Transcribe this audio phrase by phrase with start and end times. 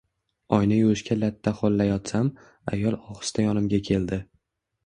[0.55, 2.31] Oyna yuvishga latta ho`llayotsam,
[2.73, 4.21] ayol ohista yonimga keldi